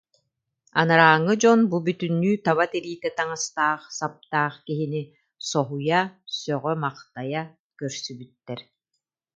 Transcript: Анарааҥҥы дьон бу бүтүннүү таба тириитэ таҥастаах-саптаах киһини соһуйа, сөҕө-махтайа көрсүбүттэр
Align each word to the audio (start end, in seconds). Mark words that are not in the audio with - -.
Анарааҥҥы 0.79 1.33
дьон 1.41 1.59
бу 1.69 1.77
бүтүннүү 1.85 2.31
таба 2.45 2.65
тириитэ 2.71 3.09
таҥастаах-саптаах 3.17 4.55
киһини 4.67 5.01
соһуйа, 5.49 6.01
сөҕө-махтайа 6.39 7.41
көрсүбүттэр 7.79 8.59